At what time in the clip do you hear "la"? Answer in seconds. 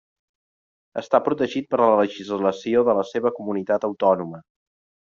1.83-1.99, 3.03-3.07